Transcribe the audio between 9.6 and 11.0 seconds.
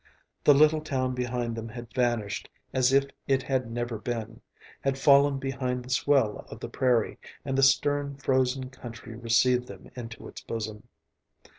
them into its bosom.